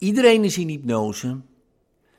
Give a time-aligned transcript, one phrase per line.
[0.00, 1.40] Iedereen is in hypnose.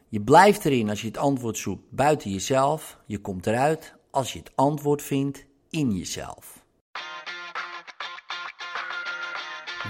[0.10, 3.00] Je blijft erin als je het antwoord zoekt buiten jezelf.
[3.06, 6.66] Je komt eruit als je het antwoord vindt in jezelf.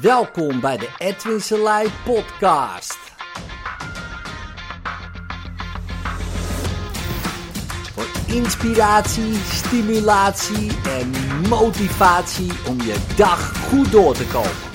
[0.02, 3.00] Welkom bij de Edwin Selei podcast.
[7.94, 11.12] Voor inspiratie, stimulatie en
[11.50, 14.71] motivatie om je dag goed door te komen.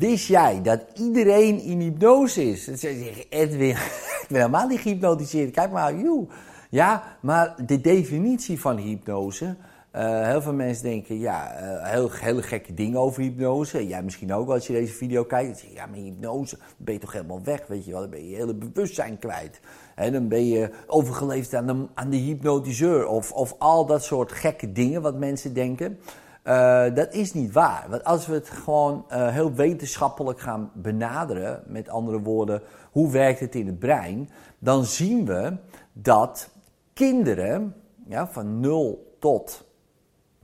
[0.00, 2.64] Wist jij dat iedereen in hypnose is?
[2.64, 3.70] Dan zeg je, Edwin,
[4.22, 5.50] ik ben helemaal niet gehypnotiseerd.
[5.50, 6.26] Kijk maar, joe.
[6.70, 9.56] Ja, maar de definitie van hypnose...
[9.96, 13.86] Uh, heel veel mensen denken, ja, uh, heel, hele gekke dingen over hypnose.
[13.86, 15.64] Jij misschien ook als je deze video kijkt.
[15.74, 18.00] Ja, maar hypnose, ben je toch helemaal weg, weet je wel.
[18.00, 19.60] Dan ben je je hele bewustzijn kwijt.
[19.94, 23.06] En dan ben je overgeleefd aan de, aan de hypnotiseur.
[23.06, 25.98] Of, of al dat soort gekke dingen wat mensen denken.
[26.44, 27.86] Uh, dat is niet waar.
[27.88, 33.40] Want als we het gewoon uh, heel wetenschappelijk gaan benaderen, met andere woorden, hoe werkt
[33.40, 35.56] het in het brein, dan zien we
[35.92, 36.50] dat
[36.92, 37.74] kinderen
[38.06, 39.68] ja, van 0 tot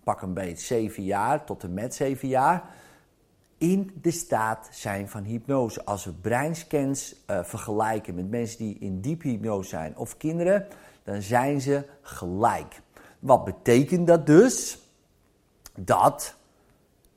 [0.04, 2.64] pak een beetje 7 jaar, tot en met 7 jaar,
[3.58, 5.84] in de staat zijn van hypnose.
[5.84, 10.66] Als we breinscans uh, vergelijken met mensen die in diepe hypnose zijn of kinderen,
[11.04, 12.80] dan zijn ze gelijk.
[13.18, 14.85] Wat betekent dat dus?
[15.76, 16.34] Dat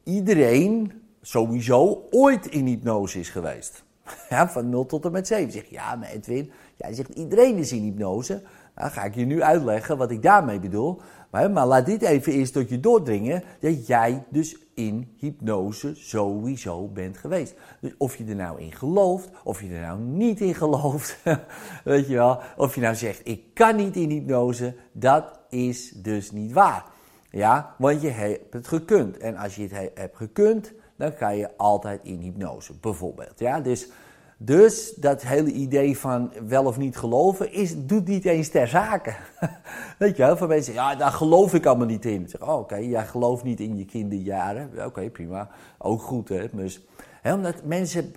[0.03, 3.83] iedereen sowieso ooit in hypnose is geweest.
[4.29, 5.51] Ja, van 0 tot en met 7.
[5.51, 8.41] Zeg ja, maar Edwin, jij zegt iedereen is in hypnose.
[8.75, 11.01] Dan ga ik je nu uitleggen wat ik daarmee bedoel.
[11.29, 16.87] Maar, maar laat dit even eerst tot je doordringen dat jij dus in hypnose sowieso
[16.87, 17.55] bent geweest.
[17.81, 21.17] Dus of je er nou in gelooft, of je er nou niet in gelooft,
[21.83, 22.39] weet je wel.
[22.57, 26.85] Of je nou zegt, ik kan niet in hypnose, dat is dus niet waar.
[27.29, 29.17] Ja, want je hebt het gekund.
[29.17, 33.39] En als je het hebt gekund, dan ga je altijd in hypnose, bijvoorbeeld.
[33.39, 33.89] Ja, dus,
[34.37, 39.15] dus dat hele idee van wel of niet geloven is, doet niet eens ter zake.
[39.97, 42.29] Weet je wel, van mensen ja, daar geloof ik allemaal niet in.
[42.29, 44.85] Zeg, oh, oké, jij gelooft niet in je kinderjaren.
[44.85, 45.49] Oké, prima.
[45.77, 46.45] Ook goed, hè.
[46.51, 46.85] Dus,
[47.23, 48.11] omdat mensen uh,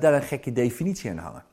[0.00, 1.44] daar een gekke definitie aan hangen.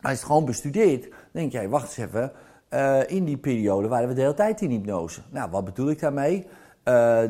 [0.00, 2.32] Als je het gewoon bestudeert, denk jij, wacht eens even
[2.76, 5.20] uh, in die periode waren we de hele tijd in hypnose.
[5.30, 6.36] Nou, wat bedoel ik daarmee?
[6.44, 6.44] Uh,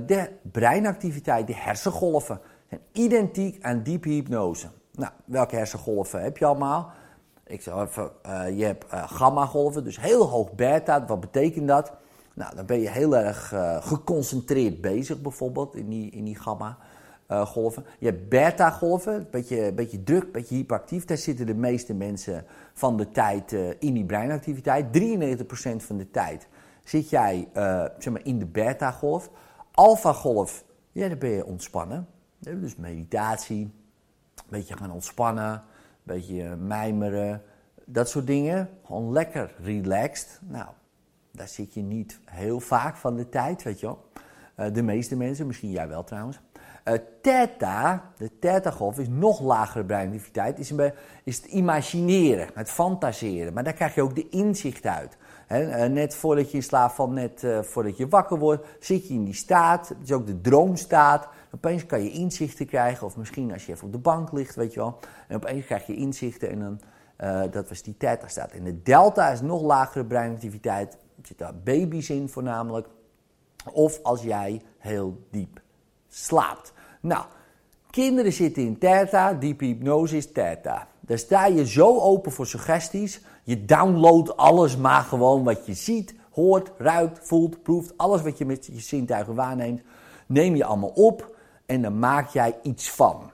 [0.07, 4.67] de breinactiviteit, de hersengolven, zijn identiek aan diepe hypnose.
[4.93, 6.91] Nou, welke hersengolven heb je allemaal?
[7.47, 11.07] Ik zeg even, uh, je hebt gamma-golven, dus heel hoog beta.
[11.07, 11.93] Wat betekent dat?
[12.35, 16.79] Nou, dan ben je heel erg geconcentreerd bezig, bijvoorbeeld, in die, in die gamma.
[17.31, 17.85] Uh, golven.
[17.99, 21.05] Je hebt beta-golven, een beetje, beetje druk, een beetje hyperactief.
[21.05, 24.87] Daar zitten de meeste mensen van de tijd uh, in die breinactiviteit.
[24.87, 26.49] 93% van de tijd
[26.85, 29.31] zit jij uh, zeg maar in de beta-golf.
[29.73, 32.07] Alpha-golf, ja, dan ben je ontspannen.
[32.39, 33.63] Dus meditatie,
[34.35, 35.61] een beetje gaan ontspannen, een
[36.03, 37.43] beetje mijmeren,
[37.85, 38.69] dat soort dingen.
[38.85, 40.41] Gewoon lekker relaxed.
[40.43, 40.69] Nou,
[41.33, 44.73] daar zit je niet heel vaak van de tijd, weet je wel.
[44.73, 46.41] de meeste mensen, misschien jij wel trouwens.
[46.89, 50.73] Uh, theta, de theta-golf, is nog lagere breinactiviteit, is,
[51.25, 53.53] is het imagineren, het fantaseren.
[53.53, 55.17] Maar daar krijg je ook de inzicht uit.
[55.49, 59.15] uh, net voordat je in slaap valt, net uh, voordat je wakker wordt, zit je
[59.15, 59.89] in die staat.
[59.89, 61.29] Het is ook de droomstaat.
[61.55, 64.73] Opeens kan je inzichten krijgen, of misschien als je even op de bank ligt, weet
[64.73, 64.99] je wel.
[65.29, 66.81] En opeens krijg je inzichten en dan,
[67.51, 68.53] dat was die theta-staat.
[68.53, 70.93] En de delta is nog lagere breinactiviteit.
[70.93, 72.89] Er zitten daar baby's in voornamelijk.
[73.73, 75.61] Of als jij heel diep
[76.09, 76.75] slaapt.
[77.07, 77.25] Nou,
[77.91, 80.89] kinderen zitten in theta, diepe hypnose is theta.
[81.01, 83.21] Daar sta je zo open voor suggesties.
[83.43, 87.93] Je downloadt alles maar gewoon wat je ziet, hoort, ruikt, voelt, proeft.
[87.97, 89.83] Alles wat je met je zintuigen waarneemt,
[90.27, 91.37] neem je allemaal op
[91.67, 93.31] en dan maak jij iets van.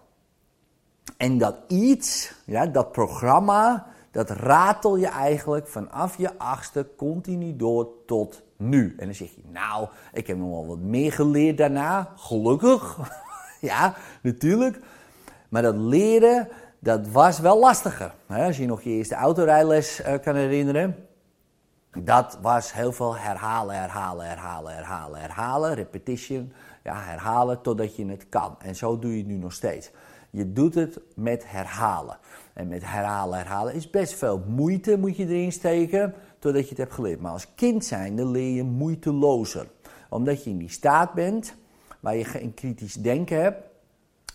[1.17, 7.89] En dat iets, ja, dat programma, dat ratel je eigenlijk vanaf je achtste continu door
[8.07, 8.95] tot nu.
[8.99, 12.99] En dan zeg je, nou, ik heb nog wel wat meer geleerd daarna, gelukkig.
[13.71, 14.79] ja, natuurlijk.
[15.49, 16.49] Maar dat leren,
[16.79, 18.15] dat was wel lastiger.
[18.27, 20.97] Als je nog je eerste autorijles uh, kan herinneren.
[21.99, 25.75] Dat was heel veel herhalen, herhalen, herhalen, herhalen, herhalen.
[25.75, 26.53] Repetition.
[26.83, 28.57] Ja, herhalen totdat je het kan.
[28.59, 29.91] En zo doe je het nu nog steeds.
[30.31, 32.19] Je doet het met herhalen.
[32.53, 36.79] En met herhalen, herhalen is best veel moeite moet je erin steken totdat je het
[36.79, 37.21] hebt geleerd.
[37.21, 39.67] Maar als kind zijnde leer je moeitelozer.
[40.09, 41.55] Omdat je in die staat bent
[42.03, 43.67] waar je geen kritisch denken hebt.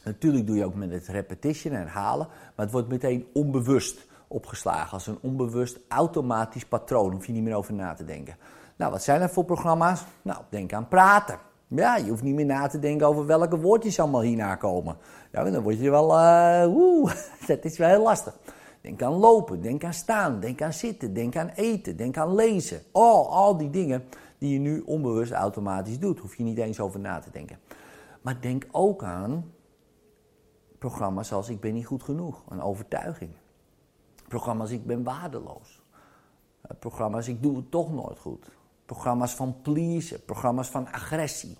[0.03, 5.07] Natuurlijk doe je ook met het repetition, herhalen, maar het wordt meteen onbewust opgeslagen als
[5.07, 7.11] een onbewust automatisch patroon.
[7.11, 8.35] Hoef je niet meer over na te denken.
[8.75, 10.03] Nou, wat zijn er voor programma's?
[10.21, 11.39] Nou, denk aan praten.
[11.67, 14.97] Ja, je hoeft niet meer na te denken over welke woordjes allemaal hierna komen.
[15.31, 17.11] Ja, dan word je wel, uh, woe,
[17.47, 18.33] dat is wel heel lastig.
[18.81, 22.81] Denk aan lopen, denk aan staan, denk aan zitten, denk aan eten, denk aan lezen.
[22.91, 24.03] Oh, al die dingen
[24.37, 26.19] die je nu onbewust automatisch doet.
[26.19, 27.59] Hoef je niet eens over na te denken.
[28.21, 29.51] Maar denk ook aan
[30.77, 33.31] programma's als ik ben niet goed genoeg, een overtuiging.
[34.27, 35.81] Programma's ik ben waardeloos.
[36.61, 38.49] Eh, programma's ik doe het toch nooit goed.
[38.85, 41.57] Programma's van pleasen, programma's van agressie.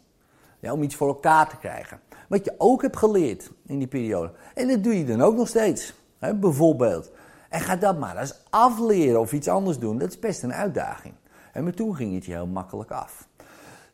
[0.61, 1.99] Om iets voor elkaar te krijgen.
[2.29, 4.31] Wat je ook hebt geleerd in die periode.
[4.53, 5.93] En dat doe je dan ook nog steeds.
[6.19, 7.11] Bijvoorbeeld.
[7.49, 9.97] En ga dat maar eens afleren of iets anders doen.
[9.97, 11.13] Dat is best een uitdaging.
[11.53, 13.27] En maar toen ging het je heel makkelijk af.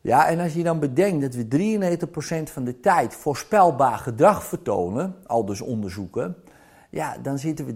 [0.00, 5.16] Ja, en als je dan bedenkt dat we 93% van de tijd voorspelbaar gedrag vertonen,
[5.26, 6.36] al dus onderzoeken,
[6.90, 7.72] ja, dan zitten we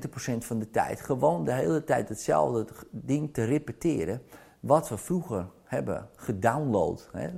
[0.00, 4.22] 93% van de tijd gewoon de hele tijd hetzelfde ding te repeteren
[4.60, 7.08] wat we vroeger hebben gedownload.
[7.12, 7.28] Hè?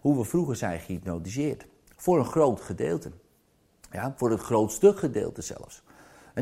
[0.00, 1.66] Hoe we vroeger zijn gehypnotiseerd.
[1.96, 3.10] Voor een groot gedeelte.
[3.90, 5.82] Ja, voor het grootste gedeelte zelfs.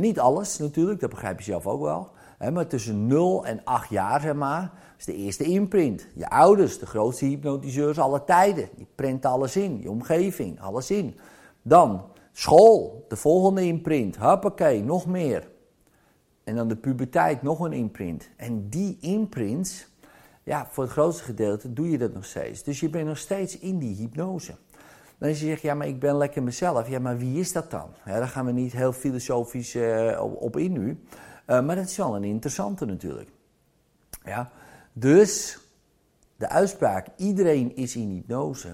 [0.00, 2.10] Niet alles natuurlijk, dat begrijp je zelf ook wel.
[2.52, 6.06] Maar tussen 0 en 8 jaar, zeg maar, is de eerste imprint.
[6.14, 8.68] Je ouders, de grootste hypnotiseurs aller tijden.
[8.76, 9.80] Die prenten alles in.
[9.80, 11.18] Je omgeving, alles in.
[11.62, 14.16] Dan school, de volgende imprint.
[14.16, 15.48] Hoppakee, nog meer.
[16.44, 18.28] En dan de puberteit, nog een imprint.
[18.36, 19.86] En die imprints,
[20.42, 22.62] ja, voor het grootste gedeelte doe je dat nog steeds.
[22.62, 24.54] Dus je bent nog steeds in die hypnose.
[25.24, 26.88] Dan als je zegt, ja, maar ik ben lekker mezelf.
[26.88, 27.90] Ja, maar wie is dat dan?
[28.04, 30.88] Ja, daar gaan we niet heel filosofisch uh, op, in nu.
[31.46, 33.28] Uh, maar dat is wel een interessante natuurlijk.
[34.24, 34.50] Ja,
[34.92, 35.58] dus
[36.36, 38.68] de uitspraak, iedereen is in hypnose,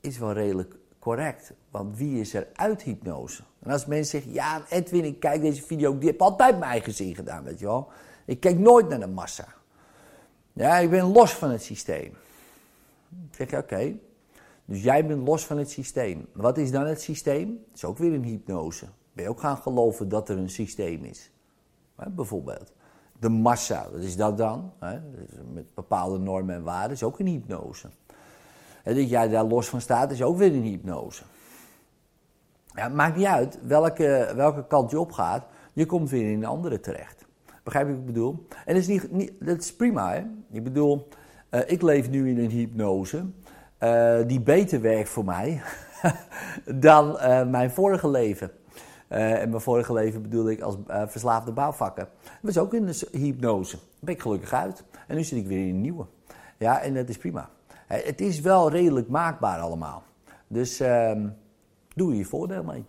[0.00, 1.52] is wel redelijk correct.
[1.70, 3.42] Want wie is er uit hypnose?
[3.62, 6.94] En als mensen zeggen, ja Edwin, ik kijk deze video, die heb altijd mijn eigen
[6.94, 7.88] zin gedaan, weet je wel.
[8.24, 9.48] Ik kijk nooit naar de massa.
[10.52, 12.12] Ja, ik ben los van het systeem.
[13.08, 13.94] Dan zeg oké.
[14.70, 16.26] Dus jij bent los van het systeem.
[16.32, 17.48] Wat is dan het systeem?
[17.66, 18.86] Dat is ook weer een hypnose.
[19.12, 21.30] Ben je ook gaan geloven dat er een systeem is?
[22.08, 22.72] bijvoorbeeld.
[23.18, 24.72] De massa, wat is dat dan?
[25.52, 27.88] met bepaalde normen en waarden, is ook een hypnose.
[28.82, 31.22] En dat jij daar los van staat, is ook weer een hypnose.
[32.74, 36.36] Ja, het maakt niet uit welke, welke kant je op gaat, je komt weer in
[36.36, 37.26] een andere terecht.
[37.62, 38.46] Begrijp je wat ik bedoel?
[38.64, 40.24] En dat is, niet, prima, hè?
[40.50, 41.08] Ik bedoel,
[41.50, 43.24] uh, ik leef nu in een hypnose
[43.80, 45.62] uh, die beter werkt voor mij
[46.74, 48.50] dan uh, mijn vorige leven.
[49.08, 52.08] en mijn vorige leven bedoel ik als verslaafde bouwvakker.
[52.24, 53.76] Dat was ook in de hypnose.
[53.76, 54.84] Daar ben ik gelukkig uit.
[55.06, 56.06] En nu zit ik weer in een nieuwe.
[56.58, 57.48] Ja, en dat is prima.
[57.86, 60.02] het is wel redelijk maakbaar allemaal.
[60.46, 61.28] Dus ehm,
[61.94, 62.84] doe je voordeel mee.